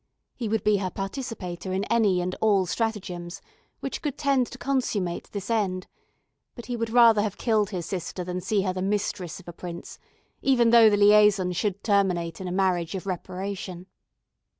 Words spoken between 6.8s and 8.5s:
rather have killed his sister than